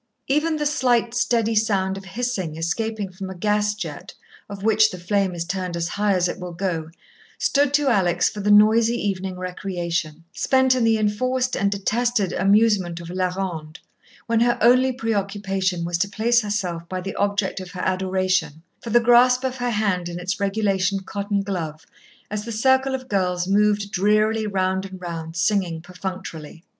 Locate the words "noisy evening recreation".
8.49-10.23